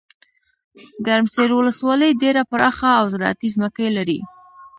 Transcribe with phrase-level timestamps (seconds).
[1.05, 4.19] ګرمسیرولسوالۍ ډیره پراخه اوزراعتي ځمکي لري.